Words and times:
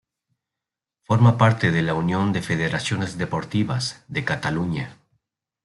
Forma 1.03 1.37
parte 1.37 1.69
de 1.69 1.83
la 1.83 1.93
Unión 1.93 2.33
de 2.33 2.41
Federaciones 2.41 3.19
Deportivas 3.19 4.03
de 4.07 4.25
Cataluña. 4.25 4.97